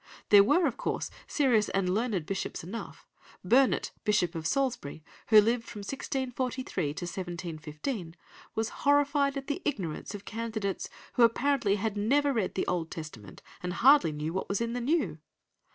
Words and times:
There 0.29 0.43
were, 0.43 0.65
of 0.65 0.77
course, 0.77 1.11
serious 1.27 1.69
and 1.69 1.87
learned 1.93 2.25
bishops 2.25 2.63
enough; 2.63 3.05
Burnet, 3.45 3.91
Bishop 4.03 4.33
of 4.33 4.47
Salisbury, 4.47 5.03
who 5.27 5.39
lived 5.39 5.63
from 5.65 5.81
1643 5.81 6.85
to 6.95 7.05
1715, 7.05 8.15
was 8.55 8.69
horrified 8.81 9.37
at 9.37 9.45
the 9.45 9.61
ignorance 9.63 10.15
of 10.15 10.25
candidates, 10.25 10.89
who 11.13 11.23
apparently 11.23 11.75
had 11.75 11.97
never 11.97 12.33
read 12.33 12.55
the 12.55 12.65
Old 12.65 12.89
Testament 12.89 13.43
and 13.61 13.73
hardly 13.73 14.11
knew 14.11 14.33
what 14.33 14.49
was 14.49 14.59
in 14.59 14.73
the 14.73 14.81
New. 14.81 15.19